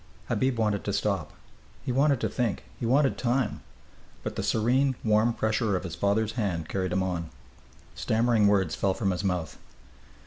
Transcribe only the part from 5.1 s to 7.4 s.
pressure of his father's hand carried him on.